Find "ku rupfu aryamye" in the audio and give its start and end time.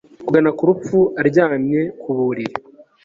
0.57-1.81